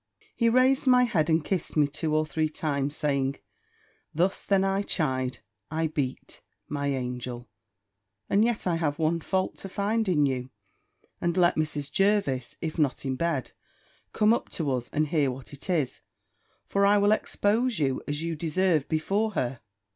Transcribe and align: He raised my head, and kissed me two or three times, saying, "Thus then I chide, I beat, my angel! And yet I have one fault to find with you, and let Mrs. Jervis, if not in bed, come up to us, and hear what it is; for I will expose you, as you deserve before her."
He 0.35 0.49
raised 0.49 0.87
my 0.87 1.03
head, 1.03 1.29
and 1.29 1.45
kissed 1.45 1.77
me 1.77 1.87
two 1.87 2.15
or 2.15 2.25
three 2.25 2.49
times, 2.49 2.95
saying, 2.95 3.35
"Thus 4.15 4.43
then 4.45 4.63
I 4.63 4.81
chide, 4.81 5.41
I 5.69 5.85
beat, 5.85 6.41
my 6.67 6.87
angel! 6.87 7.47
And 8.27 8.43
yet 8.43 8.65
I 8.65 8.77
have 8.77 8.97
one 8.97 9.19
fault 9.21 9.57
to 9.57 9.69
find 9.69 10.07
with 10.07 10.17
you, 10.27 10.49
and 11.21 11.37
let 11.37 11.53
Mrs. 11.55 11.91
Jervis, 11.91 12.57
if 12.61 12.79
not 12.79 13.05
in 13.05 13.15
bed, 13.15 13.51
come 14.11 14.33
up 14.33 14.49
to 14.53 14.71
us, 14.71 14.89
and 14.89 15.05
hear 15.09 15.29
what 15.29 15.53
it 15.53 15.69
is; 15.69 16.01
for 16.65 16.83
I 16.83 16.97
will 16.97 17.11
expose 17.11 17.77
you, 17.77 18.01
as 18.07 18.23
you 18.23 18.35
deserve 18.35 18.89
before 18.89 19.33
her." 19.33 19.59